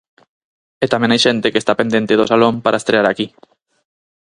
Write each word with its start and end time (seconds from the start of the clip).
E 0.83 0.85
tamén 0.93 1.11
hai 1.11 1.21
xente 1.25 1.51
que 1.51 1.59
está 1.61 1.73
pendente 1.79 2.17
do 2.19 2.29
Salón 2.31 2.55
para 2.65 2.79
estrear 2.81 3.05
aquí. 3.07 3.27